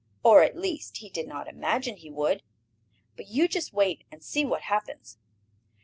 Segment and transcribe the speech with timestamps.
[0.23, 2.41] Or, at least, he did not imagine he would.
[3.15, 5.19] But you just wait and see what happens.